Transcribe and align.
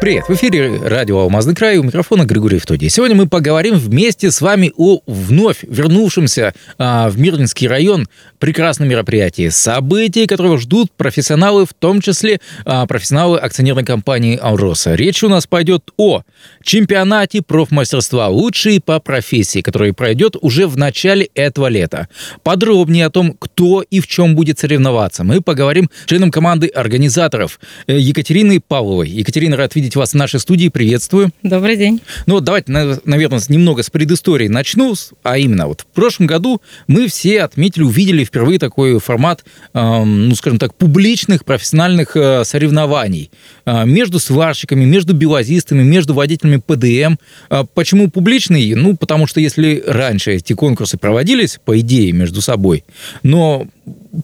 Привет, 0.00 0.28
в 0.28 0.30
эфире 0.34 0.78
радио 0.80 1.18
«Алмазный 1.18 1.56
край», 1.56 1.76
у 1.78 1.82
микрофона 1.82 2.24
Григорий 2.24 2.60
Втодий. 2.60 2.88
Сегодня 2.88 3.16
мы 3.16 3.26
поговорим 3.26 3.74
вместе 3.74 4.30
с 4.30 4.40
вами 4.40 4.72
о 4.76 5.00
вновь 5.06 5.58
вернувшемся 5.62 6.54
а, 6.78 7.08
в 7.08 7.18
Мирнинский 7.18 7.66
район 7.66 8.06
прекрасном 8.38 8.88
мероприятии. 8.88 9.48
Событии, 9.48 10.26
которого 10.26 10.56
ждут 10.56 10.92
профессионалы, 10.92 11.66
в 11.66 11.74
том 11.74 12.00
числе 12.00 12.40
а, 12.64 12.86
профессионалы 12.86 13.38
акционерной 13.38 13.84
компании 13.84 14.38
«Алроса». 14.40 14.94
Речь 14.94 15.24
у 15.24 15.28
нас 15.28 15.48
пойдет 15.48 15.90
о 15.96 16.22
чемпионате 16.62 17.42
профмастерства 17.42 18.26
«Лучшие 18.28 18.80
по 18.80 19.00
профессии», 19.00 19.62
который 19.62 19.92
пройдет 19.92 20.36
уже 20.40 20.68
в 20.68 20.76
начале 20.76 21.28
этого 21.34 21.66
лета. 21.66 22.06
Подробнее 22.44 23.06
о 23.06 23.10
том, 23.10 23.32
кто 23.36 23.82
и 23.82 23.98
в 23.98 24.06
чем 24.06 24.36
будет 24.36 24.60
соревноваться, 24.60 25.24
мы 25.24 25.40
поговорим 25.40 25.90
с 26.04 26.08
членом 26.08 26.30
команды 26.30 26.68
организаторов 26.68 27.58
э, 27.88 27.98
Екатериной 27.98 28.60
Павловой. 28.60 29.08
Екатерина, 29.08 29.56
рад 29.56 29.74
видеть 29.74 29.87
вас 29.96 30.10
в 30.10 30.14
нашей 30.14 30.40
студии. 30.40 30.68
Приветствую. 30.68 31.30
Добрый 31.42 31.76
день. 31.76 32.00
Ну 32.26 32.34
вот 32.34 32.44
давайте, 32.44 32.72
наверное, 32.72 33.40
немного 33.48 33.82
с 33.82 33.90
предыстории 33.90 34.48
начну. 34.48 34.94
А 35.22 35.38
именно, 35.38 35.66
вот 35.66 35.82
в 35.82 35.86
прошлом 35.86 36.26
году 36.26 36.62
мы 36.86 37.08
все 37.08 37.42
отметили, 37.42 37.82
увидели 37.82 38.24
впервые 38.24 38.58
такой 38.58 38.98
формат, 39.00 39.44
э, 39.74 40.04
ну, 40.04 40.34
скажем 40.34 40.58
так, 40.58 40.74
публичных 40.74 41.44
профессиональных 41.44 42.16
э, 42.16 42.44
соревнований 42.44 43.30
э, 43.66 43.84
между 43.84 44.18
сварщиками, 44.18 44.84
между 44.84 45.14
белазистами, 45.14 45.82
между 45.82 46.14
водителями 46.14 46.62
ПДМ. 46.64 47.16
Э, 47.50 47.64
почему 47.74 48.10
публичный? 48.10 48.74
Ну, 48.74 48.96
потому 48.96 49.26
что 49.26 49.40
если 49.40 49.82
раньше 49.86 50.32
эти 50.32 50.52
конкурсы 50.54 50.96
проводились, 50.96 51.58
по 51.64 51.78
идее, 51.78 52.12
между 52.12 52.40
собой, 52.40 52.84
но 53.22 53.66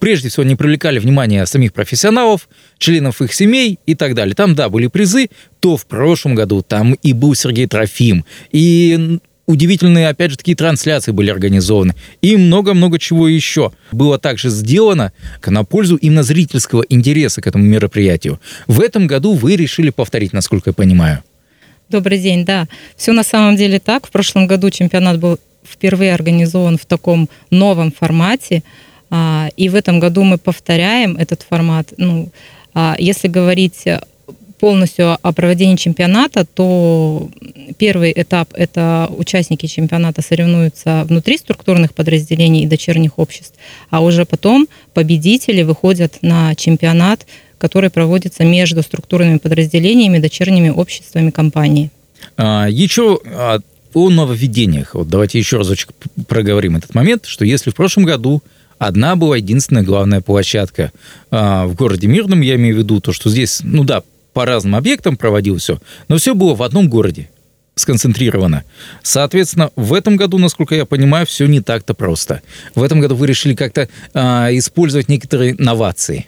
прежде 0.00 0.28
всего 0.28 0.44
не 0.44 0.56
привлекали 0.56 0.98
внимание 0.98 1.46
самих 1.46 1.72
профессионалов, 1.72 2.48
членов 2.78 3.22
их 3.22 3.32
семей 3.32 3.78
и 3.86 3.94
так 3.94 4.14
далее. 4.14 4.34
Там, 4.34 4.54
да, 4.54 4.68
были 4.68 4.86
призы, 4.86 5.28
то 5.60 5.76
в 5.76 5.86
прошлом 5.86 6.34
году 6.34 6.62
там 6.62 6.94
и 6.94 7.12
был 7.12 7.34
Сергей 7.34 7.66
Трофим, 7.66 8.24
и 8.52 9.18
удивительные, 9.46 10.08
опять 10.08 10.30
же, 10.30 10.36
такие 10.36 10.56
трансляции 10.56 11.12
были 11.12 11.30
организованы. 11.30 11.94
И 12.22 12.36
много-много 12.36 12.98
чего 12.98 13.28
еще 13.28 13.72
было 13.92 14.18
также 14.18 14.48
сделано 14.48 15.12
на 15.44 15.64
пользу 15.64 15.96
именно 15.96 16.22
зрительского 16.22 16.84
интереса 16.88 17.42
к 17.42 17.46
этому 17.46 17.64
мероприятию. 17.64 18.40
В 18.66 18.80
этом 18.80 19.06
году 19.06 19.34
вы 19.34 19.56
решили 19.56 19.90
повторить, 19.90 20.32
насколько 20.32 20.70
я 20.70 20.74
понимаю. 20.74 21.22
Добрый 21.88 22.18
день, 22.18 22.44
да. 22.44 22.66
Все 22.96 23.12
на 23.12 23.22
самом 23.22 23.56
деле 23.56 23.78
так. 23.78 24.06
В 24.06 24.10
прошлом 24.10 24.46
году 24.46 24.70
чемпионат 24.70 25.18
был 25.20 25.38
впервые 25.64 26.14
организован 26.14 26.78
в 26.78 26.86
таком 26.86 27.28
новом 27.50 27.92
формате. 27.92 28.62
А, 29.10 29.48
и 29.56 29.68
в 29.68 29.74
этом 29.74 30.00
году 30.00 30.24
мы 30.24 30.38
повторяем 30.38 31.16
этот 31.16 31.42
формат. 31.42 31.92
Ну, 31.96 32.30
а, 32.74 32.96
если 32.98 33.28
говорить 33.28 33.84
полностью 34.64 35.18
о 35.20 35.32
проведении 35.32 35.76
чемпионата, 35.76 36.46
то 36.46 37.28
первый 37.76 38.12
этап– 38.16 38.48
это 38.54 39.10
участники 39.14 39.66
чемпионата 39.66 40.22
соревнуются 40.22 41.04
внутри 41.06 41.36
структурных 41.36 41.92
подразделений 41.92 42.62
и 42.62 42.66
дочерних 42.66 43.18
обществ, 43.18 43.54
а 43.90 44.00
уже 44.00 44.24
потом 44.24 44.66
победители 44.94 45.62
выходят 45.62 46.18
на 46.22 46.54
чемпионат, 46.54 47.26
который 47.58 47.90
проводится 47.90 48.44
между 48.44 48.82
структурными 48.82 49.36
подразделениями 49.36 50.18
дочерними 50.18 50.70
обществами 50.70 51.30
компании. 51.30 51.90
А, 52.36 52.66
еще 52.66 53.20
о 53.26 53.58
нововведениях. 53.94 54.94
Вот 54.94 55.08
давайте 55.08 55.38
еще 55.38 55.58
разочек 55.58 55.90
проговорим 56.26 56.76
этот 56.76 56.94
момент, 56.94 57.26
что 57.26 57.44
если 57.44 57.70
в 57.70 57.74
прошлом 57.74 58.04
году 58.04 58.42
одна 58.78 59.16
была 59.16 59.36
единственная 59.36 59.82
главная 59.82 60.20
площадка 60.20 60.92
а, 61.30 61.66
в 61.66 61.74
городе 61.74 62.06
Мирном, 62.06 62.40
я 62.40 62.56
имею 62.56 62.76
в 62.76 62.78
виду 62.78 63.00
то, 63.00 63.12
что 63.12 63.30
здесь, 63.30 63.60
ну 63.62 63.84
да, 63.84 64.02
по 64.32 64.44
разным 64.44 64.74
объектам 64.76 65.16
проводил 65.16 65.58
все, 65.58 65.78
но 66.08 66.18
все 66.18 66.34
было 66.34 66.54
в 66.54 66.62
одном 66.62 66.88
городе 66.88 67.28
сконцентрировано. 67.76 68.64
Соответственно, 69.02 69.70
в 69.76 69.92
этом 69.94 70.16
году, 70.16 70.38
насколько 70.38 70.74
я 70.74 70.84
понимаю, 70.84 71.26
все 71.26 71.46
не 71.46 71.60
так-то 71.60 71.94
просто. 71.94 72.40
В 72.74 72.82
этом 72.82 73.00
году 73.00 73.16
вы 73.16 73.26
решили 73.26 73.54
как-то 73.54 73.88
э, 74.12 74.20
использовать 74.58 75.08
некоторые 75.08 75.54
новации. 75.58 76.26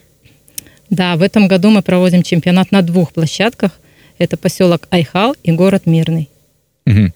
Да, 0.90 1.16
в 1.16 1.22
этом 1.22 1.48
году 1.48 1.70
мы 1.70 1.82
проводим 1.82 2.22
чемпионат 2.22 2.72
на 2.72 2.82
двух 2.82 3.12
площадках. 3.12 3.72
Это 4.18 4.36
поселок 4.36 4.86
Айхал 4.90 5.36
и 5.42 5.52
город 5.52 5.86
Мирный. 5.86 6.28
Угу. 6.86 7.12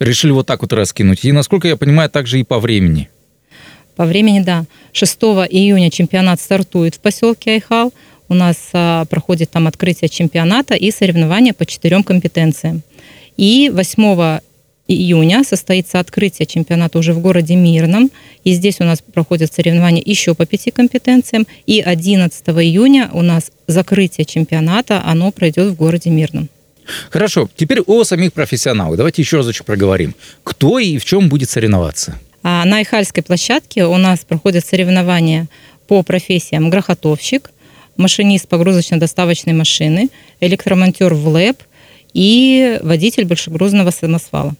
Решили 0.00 0.32
вот 0.32 0.46
так 0.46 0.62
вот 0.62 0.72
раскинуть. 0.72 1.24
И, 1.24 1.32
насколько 1.32 1.68
я 1.68 1.76
понимаю, 1.76 2.10
также 2.10 2.40
и 2.40 2.44
по 2.44 2.58
времени. 2.58 3.08
По 3.96 4.04
времени, 4.04 4.40
да. 4.40 4.64
6 4.92 5.16
июня 5.50 5.90
чемпионат 5.90 6.40
стартует 6.40 6.94
в 6.96 7.00
поселке 7.00 7.52
Айхал. 7.52 7.92
У 8.28 8.34
нас 8.34 8.56
а, 8.72 9.04
проходит 9.06 9.50
там 9.50 9.66
открытие 9.66 10.08
чемпионата 10.08 10.74
и 10.74 10.90
соревнования 10.90 11.52
по 11.52 11.66
четырем 11.66 12.02
компетенциям. 12.02 12.82
И 13.36 13.70
8 13.72 14.40
июня 14.88 15.44
состоится 15.44 16.00
открытие 16.00 16.46
чемпионата 16.46 16.98
уже 16.98 17.12
в 17.12 17.20
городе 17.20 17.56
Мирном. 17.56 18.10
И 18.44 18.54
здесь 18.54 18.80
у 18.80 18.84
нас 18.84 19.00
проходят 19.00 19.52
соревнования 19.52 20.02
еще 20.04 20.34
по 20.34 20.46
пяти 20.46 20.70
компетенциям. 20.70 21.46
И 21.66 21.80
11 21.80 22.48
июня 22.48 23.10
у 23.12 23.22
нас 23.22 23.50
закрытие 23.66 24.24
чемпионата, 24.24 25.02
оно 25.04 25.30
пройдет 25.30 25.72
в 25.72 25.76
городе 25.76 26.10
Мирном. 26.10 26.48
Хорошо, 27.10 27.48
теперь 27.56 27.80
о 27.80 28.04
самих 28.04 28.32
профессионалах. 28.32 28.96
Давайте 28.96 29.22
еще 29.22 29.36
разочек 29.36 29.64
проговорим. 29.64 30.14
Кто 30.42 30.78
и 30.78 30.98
в 30.98 31.04
чем 31.04 31.28
будет 31.28 31.48
соревноваться? 31.48 32.18
А 32.42 32.64
на 32.64 32.82
Ихальской 32.82 33.22
площадке 33.22 33.84
у 33.84 33.96
нас 33.96 34.20
проходят 34.20 34.66
соревнования 34.66 35.46
по 35.86 36.02
профессиям 36.02 36.70
грохотовщик, 36.70 37.50
машинист 37.96 38.48
погрузочно-доставочной 38.48 39.52
машины, 39.52 40.08
электромонтер 40.40 41.14
в 41.14 41.28
ЛЭП 41.28 41.62
и 42.14 42.78
водитель 42.82 43.24
большегрузного 43.24 43.90
самосвала. 43.90 44.54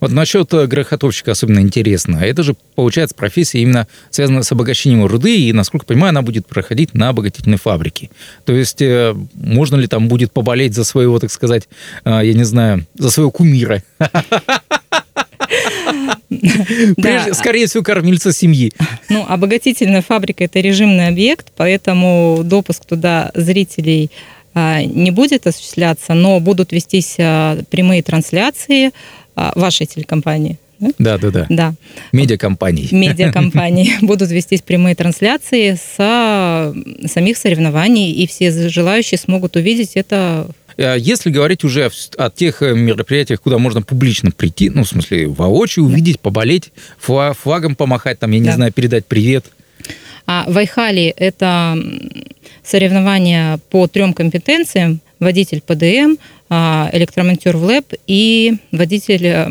Вот 0.00 0.10
насчет 0.10 0.52
э, 0.54 0.66
грохотовщика 0.66 1.32
особенно 1.32 1.60
интересно. 1.60 2.18
Это 2.18 2.42
же, 2.42 2.56
получается, 2.74 3.14
профессия 3.14 3.60
именно 3.60 3.86
связана 4.10 4.42
с 4.42 4.52
обогащением 4.52 5.04
руды, 5.06 5.36
и, 5.36 5.52
насколько 5.52 5.86
понимаю, 5.86 6.10
она 6.10 6.22
будет 6.22 6.46
проходить 6.46 6.94
на 6.94 7.10
обогатительной 7.10 7.58
фабрике. 7.58 8.10
То 8.44 8.52
есть 8.52 8.80
э, 8.80 9.14
можно 9.34 9.76
ли 9.76 9.86
там 9.86 10.08
будет 10.08 10.32
поболеть 10.32 10.74
за 10.74 10.84
своего, 10.84 11.18
так 11.18 11.30
сказать, 11.30 11.68
э, 12.04 12.20
я 12.24 12.32
не 12.32 12.44
знаю, 12.44 12.86
за 12.94 13.10
своего 13.10 13.30
кумира? 13.30 13.82
Прежде, 16.96 17.34
скорее 17.34 17.66
всего, 17.66 17.82
кормильца 17.82 18.32
семьи. 18.32 18.72
Ну, 19.08 19.24
обогатительная 19.26 20.02
фабрика– 20.02 20.44
это 20.44 20.60
режимный 20.60 21.08
объект, 21.08 21.52
поэтому 21.56 22.40
допуск 22.44 22.84
туда 22.84 23.30
зрителей 23.34 24.10
а, 24.54 24.82
не 24.82 25.10
будет 25.10 25.46
осуществляться, 25.46 26.14
но 26.14 26.40
будут 26.40 26.72
вестись 26.72 27.16
а, 27.18 27.58
прямые 27.70 28.02
трансляции 28.02 28.90
а, 29.34 29.52
вашей 29.54 29.86
телекомпании. 29.86 30.58
Да, 30.98 31.18
да, 31.18 31.30
да. 31.30 31.46
Да. 31.48 31.74
Медиакомпании. 32.12 32.88
Медиакомпании. 32.92 33.94
Будут 34.02 34.30
вестись 34.30 34.60
прямые 34.60 34.94
трансляции 34.94 35.74
с 35.74 36.74
самих 37.10 37.38
соревнований, 37.38 38.12
и 38.12 38.26
все 38.26 38.68
желающие 38.68 39.18
смогут 39.18 39.56
увидеть 39.56 39.92
это 39.94 40.48
а 40.65 40.65
если 40.78 41.30
говорить 41.30 41.64
уже 41.64 41.90
о, 42.18 42.30
тех 42.30 42.62
э, 42.62 42.74
мероприятиях, 42.74 43.40
куда 43.40 43.58
можно 43.58 43.82
публично 43.82 44.30
прийти, 44.30 44.68
ну, 44.70 44.84
в 44.84 44.88
смысле, 44.88 45.28
воочию 45.28 45.86
увидеть, 45.86 46.20
поболеть, 46.20 46.72
флагом 46.98 47.76
помахать, 47.76 48.18
там, 48.18 48.30
я 48.32 48.38
не 48.38 48.46
да. 48.46 48.52
знаю, 48.52 48.72
передать 48.72 49.06
привет. 49.06 49.46
А 50.26 50.44
в 50.48 50.58
Айхале 50.58 51.10
это 51.10 51.78
соревнования 52.62 53.58
по 53.70 53.86
трем 53.86 54.12
компетенциям. 54.12 55.00
Водитель 55.18 55.62
ПДМ, 55.62 56.16
а, 56.50 56.90
электромонтер 56.92 57.56
в 57.56 57.64
ЛЭП 57.64 57.94
и 58.06 58.58
водитель 58.70 59.26
э, 59.26 59.48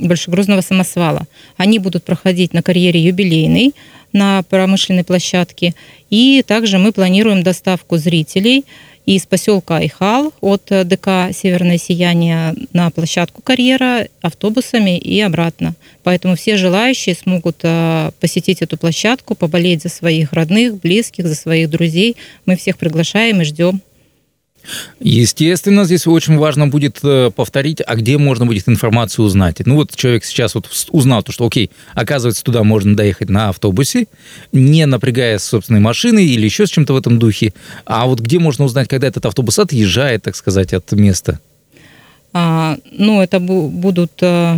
большегрузного 0.00 0.60
самосвала. 0.60 1.26
Они 1.56 1.78
будут 1.78 2.02
проходить 2.02 2.52
на 2.52 2.62
карьере 2.62 3.00
юбилейной 3.00 3.74
на 4.12 4.42
промышленной 4.44 5.04
площадке. 5.04 5.74
И 6.10 6.42
также 6.46 6.78
мы 6.78 6.92
планируем 6.92 7.44
доставку 7.44 7.96
зрителей– 7.96 8.64
из 9.06 9.26
поселка 9.26 9.76
Айхал 9.76 10.32
от 10.40 10.70
э, 10.70 10.84
ДК 10.84 11.34
«Северное 11.34 11.78
сияние» 11.78 12.54
на 12.72 12.90
площадку 12.90 13.42
карьера 13.42 14.08
автобусами 14.22 14.98
и 14.98 15.20
обратно. 15.20 15.74
Поэтому 16.02 16.36
все 16.36 16.56
желающие 16.56 17.14
смогут 17.14 17.60
э, 17.62 18.10
посетить 18.20 18.62
эту 18.62 18.76
площадку, 18.78 19.34
поболеть 19.34 19.82
за 19.82 19.90
своих 19.90 20.32
родных, 20.32 20.80
близких, 20.80 21.26
за 21.26 21.34
своих 21.34 21.68
друзей. 21.68 22.16
Мы 22.46 22.56
всех 22.56 22.78
приглашаем 22.78 23.42
и 23.42 23.44
ждем. 23.44 23.82
Естественно, 25.00 25.84
здесь 25.84 26.06
очень 26.06 26.36
важно 26.36 26.68
будет 26.68 26.98
э, 27.02 27.30
повторить, 27.34 27.82
а 27.86 27.94
где 27.96 28.18
можно 28.18 28.46
будет 28.46 28.68
информацию 28.68 29.24
узнать. 29.24 29.56
Ну 29.64 29.76
вот 29.76 29.94
человек 29.94 30.24
сейчас 30.24 30.54
вот 30.54 30.68
узнал 30.90 31.22
то, 31.22 31.32
что, 31.32 31.46
окей, 31.46 31.70
оказывается, 31.94 32.42
туда 32.42 32.64
можно 32.64 32.96
доехать 32.96 33.28
на 33.28 33.50
автобусе, 33.50 34.06
не 34.52 34.86
напрягая 34.86 35.38
собственной 35.38 35.80
машины 35.80 36.24
или 36.24 36.44
еще 36.44 36.66
с 36.66 36.70
чем-то 36.70 36.94
в 36.94 36.96
этом 36.96 37.18
духе. 37.18 37.52
А 37.84 38.06
вот 38.06 38.20
где 38.20 38.38
можно 38.38 38.64
узнать, 38.64 38.88
когда 38.88 39.08
этот 39.08 39.26
автобус 39.26 39.58
отъезжает, 39.58 40.22
так 40.22 40.36
сказать, 40.36 40.72
от 40.72 40.90
места? 40.92 41.40
А, 42.32 42.78
Ну, 42.90 43.22
это 43.22 43.38
будут 43.40 44.12
э, 44.22 44.56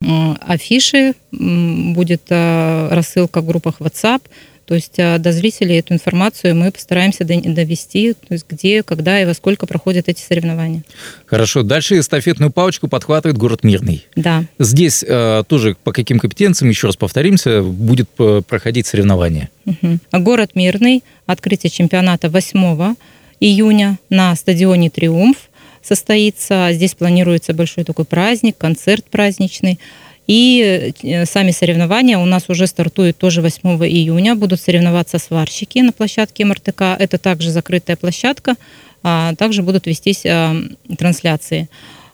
афиши, 0.00 1.14
будет 1.30 2.22
рассылка 2.30 3.40
в 3.40 3.46
группах 3.46 3.80
WhatsApp, 3.80 4.22
то 4.66 4.74
есть 4.74 4.98
а, 4.98 5.18
до 5.18 5.32
зрителей 5.32 5.78
эту 5.78 5.94
информацию 5.94 6.54
мы 6.54 6.70
постараемся 6.70 7.24
довести, 7.24 8.14
то 8.14 8.34
есть 8.34 8.46
где, 8.48 8.82
когда 8.82 9.20
и 9.20 9.24
во 9.24 9.34
сколько 9.34 9.66
проходят 9.66 10.08
эти 10.08 10.20
соревнования. 10.20 10.82
Хорошо. 11.26 11.62
Дальше 11.62 11.98
эстафетную 11.98 12.50
палочку 12.50 12.88
подхватывает 12.88 13.36
город 13.36 13.64
Мирный. 13.64 14.06
Да. 14.16 14.44
Здесь 14.58 15.04
э, 15.06 15.42
тоже 15.46 15.76
по 15.84 15.92
каким 15.92 16.18
компетенциям, 16.18 16.70
еще 16.70 16.86
раз 16.86 16.96
повторимся, 16.96 17.62
будет 17.62 18.08
э, 18.18 18.42
проходить 18.46 18.86
соревнование? 18.86 19.50
Угу. 19.66 19.98
Город 20.12 20.52
Мирный, 20.54 21.02
открытие 21.26 21.70
чемпионата 21.70 22.28
8 22.28 22.94
июня 23.40 23.98
на 24.08 24.34
стадионе 24.36 24.90
«Триумф» 24.90 25.36
состоится. 25.82 26.70
Здесь 26.72 26.94
планируется 26.94 27.52
большой 27.52 27.84
такой 27.84 28.04
праздник, 28.04 28.56
концерт 28.56 29.04
праздничный. 29.10 29.78
И 30.26 30.92
э, 31.02 31.26
сами 31.26 31.50
соревнования 31.50 32.18
у 32.18 32.24
нас 32.24 32.44
уже 32.48 32.66
стартуют 32.66 33.18
тоже 33.18 33.42
8 33.42 33.60
июня. 33.84 34.34
Будут 34.34 34.60
соревноваться 34.60 35.18
сварщики 35.18 35.80
на 35.80 35.92
площадке 35.92 36.44
МРТК. 36.44 36.96
Это 36.98 37.18
также 37.18 37.50
закрытая 37.50 37.96
площадка. 37.96 38.54
А 39.02 39.34
также 39.34 39.62
будут 39.62 39.86
вестись 39.86 40.24
а, 40.24 40.56
трансляции. 40.96 41.68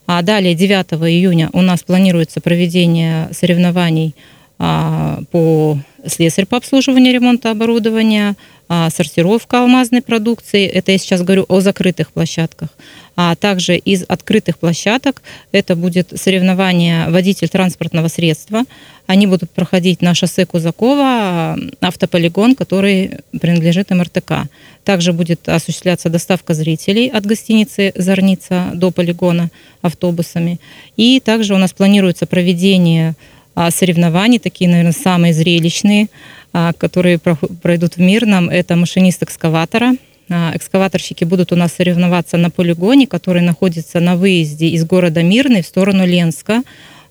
А 0.07 0.23
далее 0.23 0.57
9 0.57 0.93
июня 1.09 1.51
у 1.53 1.63
нас 1.63 1.85
планируется 1.85 2.41
проведение 2.41 3.29
соревнований 3.33 4.17
по 4.61 5.79
слесарь 6.07 6.47
по 6.47 6.57
обслуживанию 6.57 7.15
ремонта 7.15 7.51
оборудования, 7.51 8.37
а, 8.69 8.89
сортировка 8.91 9.61
алмазной 9.61 10.01
продукции. 10.01 10.67
Это 10.67 10.93
я 10.93 10.99
сейчас 10.99 11.23
говорю 11.23 11.45
о 11.49 11.61
закрытых 11.61 12.13
площадках. 12.13 12.69
А 13.17 13.35
также 13.35 13.77
из 13.77 14.05
открытых 14.07 14.59
площадок 14.59 15.23
это 15.51 15.75
будет 15.75 16.13
соревнование 16.15 17.11
водитель 17.11 17.49
транспортного 17.49 18.09
средства. 18.09 18.65
Они 19.07 19.27
будут 19.27 19.51
проходить 19.51 20.03
на 20.03 20.15
шоссе 20.15 20.47
Кузакова, 20.47 21.59
автополигон, 21.81 22.55
который 22.55 23.19
принадлежит 23.41 23.91
МРТК. 23.91 24.45
Также 24.85 25.13
будет 25.13 25.49
осуществляться 25.49 26.09
доставка 26.09 26.55
зрителей 26.55 27.09
от 27.09 27.27
гостиницы 27.27 27.93
«Зорница» 27.97 28.71
до 28.75 28.93
полигона 28.93 29.51
автобусами. 29.83 30.61
И 30.97 31.21
также 31.21 31.55
у 31.55 31.59
нас 31.59 31.73
планируется 31.73 32.27
проведение 32.27 33.11
а, 33.11 33.40
соревнований, 33.71 34.39
такие, 34.39 34.71
наверное, 34.71 34.93
самые 34.93 35.35
зрелищные, 35.35 36.09
а, 36.53 36.73
которые 36.73 37.19
пройдут 37.19 37.97
в 37.97 38.01
Мирном. 38.01 38.49
Это 38.49 38.77
машинист 38.77 39.23
экскаватора. 39.23 39.97
А, 40.31 40.53
экскаваторщики 40.55 41.25
будут 41.25 41.53
у 41.53 41.57
нас 41.57 41.73
соревноваться 41.75 42.39
на 42.39 42.51
полигоне, 42.51 43.07
который 43.07 43.43
находится 43.43 44.01
на 44.01 44.17
выезде 44.17 44.69
из 44.69 44.85
города 44.85 45.23
Мирный 45.23 45.63
в 45.63 45.67
сторону 45.67 46.07
Ленска. 46.07 46.63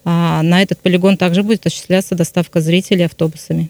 На 0.05 0.61
этот 0.61 0.79
полигон 0.79 1.17
также 1.17 1.43
будет 1.43 1.67
осуществляться 1.67 2.15
доставка 2.15 2.61
зрителей 2.61 3.05
автобусами. 3.05 3.69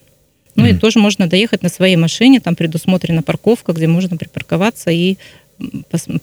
Ну 0.56 0.66
mm. 0.66 0.70
и 0.70 0.78
тоже 0.78 1.00
можно 1.00 1.28
доехать 1.28 1.64
на 1.64 1.70
своей 1.70 1.96
машине, 1.96 2.40
там 2.40 2.56
предусмотрена 2.56 3.24
парковка, 3.24 3.74
где 3.74 3.88
можно 3.88 4.16
припарковаться 4.16 4.92
и 4.92 5.18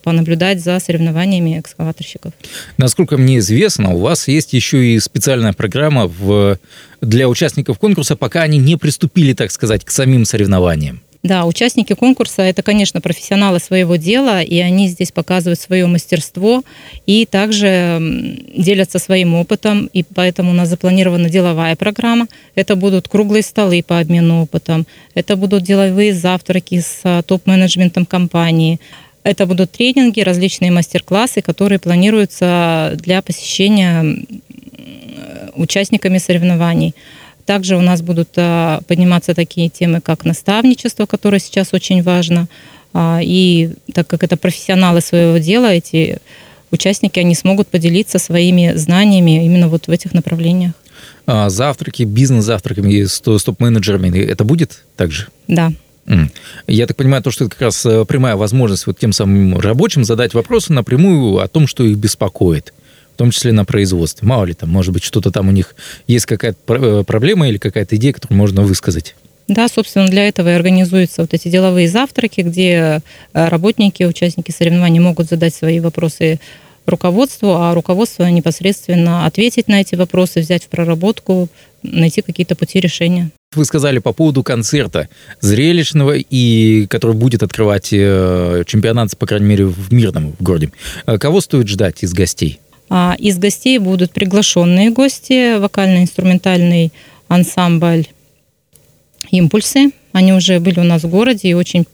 понаблюдать 0.03 0.63
за 0.63 0.79
соревнованиями 0.79 1.59
экскаваторщиков. 1.59 2.33
Насколько 2.77 3.17
мне 3.17 3.39
известно, 3.39 3.95
у 3.95 3.99
вас 3.99 4.29
есть 4.29 4.53
еще 4.53 4.95
и 4.95 5.01
специальная 5.01 5.53
программа 5.53 6.07
в, 6.07 6.59
для 7.01 7.29
участников 7.29 7.79
конкурса, 7.79 8.17
пока 8.17 8.43
они 8.43 8.59
не 8.59 8.77
приступили, 8.77 9.33
так 9.33 9.51
сказать, 9.51 9.85
к 9.85 9.91
самим 9.91 10.25
соревнованиям. 10.25 11.03
Да, 11.27 11.45
участники 11.45 11.93
конкурса 11.93 12.43
это, 12.43 12.63
конечно, 12.63 13.01
профессионалы 13.01 13.59
своего 13.59 13.97
дела, 13.97 14.43
и 14.43 14.61
они 14.61 14.87
здесь 14.87 15.11
показывают 15.11 15.59
свое 15.59 15.87
мастерство 15.87 16.63
и 17.05 17.27
также 17.27 17.99
делятся 18.57 19.01
своим 19.01 19.35
опытом, 19.35 19.91
и 19.93 20.05
поэтому 20.05 20.51
у 20.53 20.55
нас 20.55 20.69
запланирована 20.69 21.29
деловая 21.29 21.75
программа. 21.75 22.29
Это 22.55 22.77
будут 22.77 23.09
круглые 23.09 23.43
столы 23.43 23.83
по 23.85 23.99
обмену 23.99 24.43
опытом, 24.43 24.87
это 25.15 25.35
будут 25.35 25.65
деловые 25.65 26.15
завтраки 26.15 26.79
с 26.79 27.01
а, 27.03 27.23
топ-менеджментом 27.23 28.07
компании, 28.07 28.79
это 29.27 29.47
будут 29.47 29.73
тренинги, 29.73 30.21
различные 30.21 30.71
мастер-классы, 30.71 31.43
которые 31.43 31.81
планируются 31.81 32.93
для 32.97 33.23
посещения 33.23 34.25
участниками 35.55 36.19
соревнований. 36.19 36.95
Также 37.45 37.77
у 37.77 37.81
нас 37.81 38.03
будут 38.03 38.31
а, 38.37 38.81
подниматься 38.87 39.35
такие 39.35 39.69
темы, 39.69 40.01
как 40.01 40.25
наставничество, 40.25 41.07
которое 41.07 41.39
сейчас 41.41 41.73
очень 41.73 42.03
важно. 42.03 42.49
А, 42.93 43.21
и 43.23 43.71
так 43.93 44.07
как 44.07 44.23
это 44.23 44.37
профессионалы 44.37 45.01
своего 45.01 45.39
дела, 45.39 45.67
эти 45.73 46.19
участники, 46.71 47.19
они 47.19 47.35
смогут 47.35 47.69
поделиться 47.69 48.19
своими 48.19 48.75
знаниями 48.75 49.45
именно 49.45 49.69
вот 49.69 49.89
в 49.89 49.91
этих 49.91 50.13
направлениях. 50.15 50.73
А 51.27 51.49
завтраки, 51.51 52.05
бизнес-завтраками 52.05 53.05
с 53.05 53.21
топ-менеджерами, 53.21 54.19
это 54.19 54.45
будет 54.45 54.85
также? 54.97 55.29
Да. 55.49 55.73
Я 56.67 56.87
так 56.87 56.97
понимаю, 56.97 57.23
то, 57.23 57.31
что 57.31 57.45
это 57.45 57.53
как 57.53 57.63
раз 57.63 57.85
э, 57.85 58.05
прямая 58.05 58.37
возможность 58.37 58.87
вот 58.87 58.99
тем 58.99 59.13
самым 59.13 59.59
рабочим 59.59 60.05
задать 60.05 60.35
вопросы 60.35 60.73
напрямую 60.73 61.39
о 61.41 61.49
том, 61.49 61.67
что 61.67 61.85
их 61.85 61.97
беспокоит 61.97 62.73
в 63.15 63.19
том 63.19 63.31
числе 63.31 63.51
на 63.53 63.65
производстве. 63.65 64.29
Мало 64.29 64.45
ли 64.45 64.53
там, 64.53 64.69
может 64.69 64.93
быть, 64.93 65.03
что-то 65.03 65.31
там 65.31 65.49
у 65.49 65.51
них 65.51 65.75
есть 66.07 66.27
какая-то 66.27 66.59
э, 66.69 67.05
проблема 67.05 67.49
или 67.49 67.57
какая-то 67.57 67.97
идея, 67.97 68.13
которую 68.13 68.37
можно 68.37 68.61
высказать. 68.61 69.15
Да, 69.49 69.69
собственно, 69.69 70.07
для 70.07 70.29
этого 70.29 70.51
и 70.51 70.53
организуются 70.53 71.23
вот 71.23 71.33
эти 71.33 71.49
деловые 71.49 71.89
завтраки, 71.89 72.43
где 72.43 73.01
э, 73.33 73.49
работники, 73.49 74.03
участники 74.03 74.51
соревнований 74.51 74.99
могут 74.99 75.29
задать 75.29 75.55
свои 75.55 75.81
вопросы 75.81 76.41
руководству, 76.89 77.55
а 77.55 77.75
руководство 77.75 78.25
непосредственно 78.25 79.27
ответить 79.27 79.69
на 79.69 79.81
эти 79.81 79.95
вопросы, 79.95 80.41
взять 80.41 80.65
в 80.65 80.69
проработку, 80.69 81.49
найти 81.83 82.23
какие-то 82.23 82.55
пути 82.57 82.81
решения. 82.81 83.31
Вы 83.55 83.65
сказали 83.65 83.99
по 83.99 84.13
поводу 84.13 84.43
концерта 84.43 85.09
зрелищного, 85.41 86.17
и 86.17 86.87
который 86.87 87.17
будет 87.17 87.43
открывать 87.43 87.89
э, 87.93 88.65
чемпионат, 88.67 89.17
по 89.17 89.27
крайней 89.27 89.47
мере, 89.47 89.67
в 89.67 89.93
Мирном 89.93 90.35
в 90.39 90.43
городе. 90.43 90.73
Э, 91.07 91.19
кого 91.19 91.41
стоит 91.41 91.69
ждать 91.69 92.03
из 92.03 92.13
гостей? 92.13 92.61
А, 92.89 93.17
из 93.19 93.39
гостей 93.39 93.79
будут 93.79 94.13
приглашенные 94.13 94.91
гости, 94.91 95.59
вокально-инструментальный 95.59 96.93
ансамбль 97.29 98.07
«Импульсы». 99.31 99.91
Они 100.13 100.33
уже 100.33 100.61
были 100.61 100.81
у 100.81 100.85
нас 100.85 101.03
в 101.03 101.09
городе 101.09 101.49
и 101.49 101.55
очень 101.55 101.85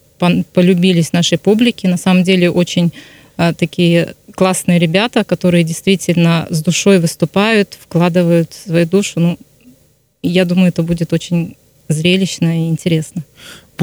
полюбились 0.53 1.11
нашей 1.11 1.37
публике. 1.37 1.87
На 1.87 1.97
самом 1.97 2.23
деле 2.23 2.49
очень 2.49 2.93
а, 3.35 3.53
такие 3.53 4.15
классные 4.35 4.79
ребята, 4.79 5.23
которые 5.23 5.63
действительно 5.63 6.47
с 6.49 6.61
душой 6.61 6.99
выступают, 6.99 7.77
вкладывают 7.79 8.53
свою 8.53 8.85
душу. 8.85 9.19
Ну, 9.19 9.37
я 10.21 10.45
думаю, 10.45 10.69
это 10.69 10.83
будет 10.83 11.13
очень 11.13 11.55
зрелищно 11.87 12.65
и 12.65 12.69
интересно. 12.69 13.23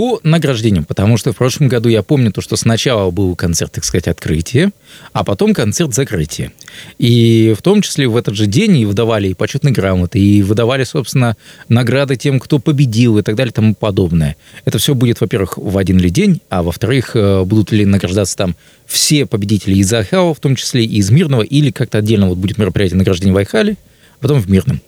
По 0.00 0.18
награждениям, 0.22 0.86
потому 0.86 1.18
что 1.18 1.34
в 1.34 1.36
прошлом 1.36 1.68
году 1.68 1.90
я 1.90 2.02
помню 2.02 2.32
то, 2.32 2.40
что 2.40 2.56
сначала 2.56 3.10
был 3.10 3.36
концерт, 3.36 3.72
так 3.72 3.84
сказать, 3.84 4.08
открытия, 4.08 4.70
а 5.12 5.24
потом 5.24 5.52
концерт 5.52 5.92
закрытия. 5.92 6.52
И 6.96 7.54
в 7.54 7.60
том 7.60 7.82
числе 7.82 8.08
в 8.08 8.16
этот 8.16 8.34
же 8.34 8.46
день 8.46 8.78
и 8.78 8.86
выдавали 8.86 9.28
и 9.28 9.34
почетные 9.34 9.74
грамоты, 9.74 10.18
и 10.18 10.40
выдавали, 10.40 10.84
собственно, 10.84 11.36
награды 11.68 12.16
тем, 12.16 12.40
кто 12.40 12.58
победил 12.58 13.18
и 13.18 13.22
так 13.22 13.34
далее 13.34 13.50
и 13.50 13.54
тому 13.54 13.74
подобное. 13.74 14.36
Это 14.64 14.78
все 14.78 14.94
будет, 14.94 15.20
во-первых, 15.20 15.58
в 15.58 15.76
один 15.76 15.98
ли 15.98 16.08
день, 16.08 16.40
а 16.48 16.62
во-вторых, 16.62 17.10
э, 17.12 17.44
будут 17.44 17.70
ли 17.70 17.84
награждаться 17.84 18.38
там 18.38 18.56
все 18.86 19.26
победители 19.26 19.74
из 19.74 19.92
Ахава, 19.92 20.32
в 20.32 20.40
том 20.40 20.56
числе 20.56 20.82
и 20.82 20.96
из 20.96 21.10
Мирного, 21.10 21.42
или 21.42 21.70
как-то 21.70 21.98
отдельно 21.98 22.26
вот 22.26 22.38
будет 22.38 22.56
мероприятие 22.56 22.96
награждения 22.96 23.34
в 23.34 23.36
Айхале, 23.36 23.76
а 24.18 24.22
потом 24.22 24.40
в 24.40 24.48
Мирном. 24.48 24.80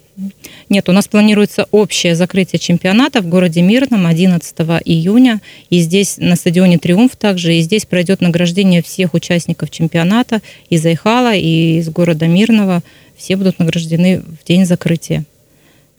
Нет, 0.69 0.89
у 0.89 0.93
нас 0.93 1.09
планируется 1.09 1.67
общее 1.71 2.15
закрытие 2.15 2.59
чемпионата 2.59 3.23
в 3.23 3.27
городе 3.29 3.63
Мирном 3.63 4.07
11 4.07 4.55
июня. 4.85 5.41
И 5.71 5.81
здесь 5.81 6.17
на 6.19 6.37
стадионе 6.37 6.79
«Триумф» 6.79 7.17
также. 7.17 7.55
И 7.55 7.61
здесь 7.61 7.87
пройдет 7.87 8.21
награждение 8.21 8.83
всех 8.83 9.15
участников 9.15 9.71
чемпионата 9.71 10.43
из 10.69 10.85
Айхала 10.85 11.35
и 11.35 11.79
из 11.79 11.89
города 11.89 12.27
Мирного. 12.27 12.83
Все 13.17 13.37
будут 13.37 13.59
награждены 13.59 14.21
в 14.21 14.47
день 14.47 14.67
закрытия. 14.67 15.25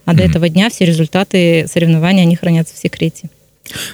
А 0.05 0.13
до 0.13 0.23
этого 0.23 0.49
дня 0.49 0.69
все 0.69 0.85
результаты 0.85 1.65
соревнований, 1.71 2.23
они 2.23 2.35
хранятся 2.35 2.75
в 2.75 2.77
секрете. 2.77 3.29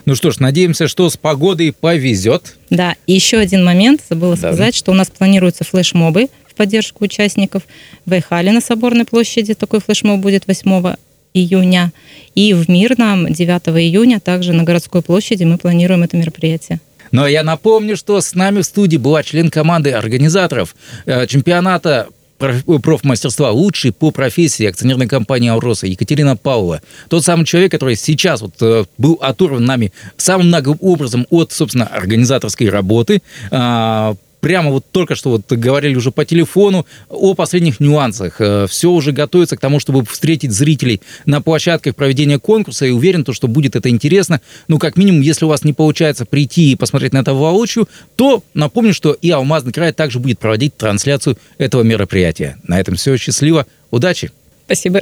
Ну 0.05 0.15
что 0.15 0.31
ж, 0.31 0.39
надеемся, 0.39 0.88
что 0.88 1.09
с 1.09 1.17
погодой 1.17 1.71
повезет. 1.71 2.57
Да, 2.69 2.95
и 3.05 3.13
еще 3.13 3.38
один 3.38 3.63
момент, 3.63 4.01
забыла 4.09 4.35
да. 4.35 4.51
сказать, 4.51 4.75
что 4.75 4.91
у 4.91 4.95
нас 4.95 5.09
планируются 5.09 5.63
флешмобы 5.63 6.27
поддержку 6.59 7.05
участников. 7.05 7.63
В 8.05 8.11
Айхале 8.11 8.51
на 8.51 8.59
Соборной 8.59 9.05
площади 9.05 9.53
такой 9.53 9.79
флешмоб 9.79 10.19
будет 10.19 10.45
8 10.45 10.95
июня. 11.33 11.93
И 12.35 12.53
в 12.53 12.69
Мирном 12.69 13.31
9 13.31 13.69
июня 13.79 14.19
также 14.19 14.51
на 14.51 14.63
городской 14.63 15.01
площади 15.01 15.45
мы 15.45 15.57
планируем 15.57 16.03
это 16.03 16.17
мероприятие. 16.17 16.81
Но 17.11 17.27
я 17.27 17.43
напомню, 17.43 17.95
что 17.95 18.19
с 18.19 18.35
нами 18.35 18.59
в 18.59 18.65
студии 18.65 18.97
была 18.97 19.23
член 19.23 19.49
команды 19.49 19.91
организаторов 19.91 20.75
э, 21.05 21.27
чемпионата 21.27 22.09
профмастерства 22.37 23.49
лучший 23.49 23.93
по 23.93 24.11
профессии 24.11 24.65
акционерной 24.65 25.07
компании 25.07 25.49
«Ауроса» 25.49 25.87
Екатерина 25.87 26.35
Павлова. 26.35 26.81
Тот 27.09 27.23
самый 27.23 27.45
человек, 27.45 27.71
который 27.71 27.95
сейчас 27.95 28.41
вот 28.41 28.55
э, 28.61 28.83
был 28.97 29.17
оторван 29.21 29.63
нами 29.63 29.93
самым 30.17 30.47
многим 30.47 30.77
образом 30.81 31.25
от, 31.29 31.53
собственно, 31.53 31.87
организаторской 31.87 32.69
работы, 32.69 33.21
а, 33.51 34.15
прямо 34.39 34.72
вот 34.72 34.86
только 34.91 35.15
что 35.15 35.31
вот 35.31 35.51
говорили 35.51 35.96
уже 35.96 36.12
по 36.12 36.25
телефону 36.25 36.86
о 37.10 37.34
последних 37.34 37.79
нюансах. 37.79 38.39
Э, 38.39 38.67
Все 38.69 38.89
уже 38.91 39.12
готовится 39.12 39.58
к 39.58 39.60
тому, 39.60 39.79
чтобы 39.79 40.05
встретить 40.05 40.51
зрителей 40.51 41.01
на 41.25 41.41
площадках 41.41 41.96
проведения 41.96 42.39
конкурса, 42.39 42.86
и 42.86 42.91
уверен, 42.91 43.24
то, 43.24 43.34
что 43.34 43.48
будет 43.48 43.75
это 43.75 43.89
интересно. 43.89 44.41
Ну, 44.67 44.79
как 44.79 44.98
минимум, 44.98 45.22
если 45.22 45.46
у 45.46 45.50
вас 45.50 45.63
не 45.63 45.74
получается 45.74 46.25
прийти 46.25 46.72
и 46.72 46.75
посмотреть 46.75 47.13
на 47.13 47.19
это 47.19 47.34
воочию, 47.34 47.88
то 48.15 48.43
напомню, 48.53 48.93
что 48.93 49.13
и 49.13 49.29
Алмазный 49.29 49.74
край 49.74 49.93
также 49.93 50.19
будет 50.19 50.39
проводить 50.39 50.75
трансляцию 50.77 51.38
этого 51.58 51.84
мероприятия. 51.84 52.58
На 52.63 52.79
этом 52.79 52.96
все. 52.96 53.17
Счастливо. 53.17 53.65
Удачи! 53.91 54.31
Спасибо. 54.65 55.01